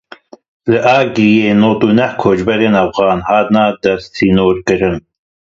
Li 0.71 0.77
Agiriyê 0.97 1.51
nod 1.61 1.79
û 1.87 1.89
neh 1.99 2.13
koçberên 2.21 2.73
Efxan 2.83 3.19
hatin 3.29 3.57
dersînorkirin. 3.83 4.97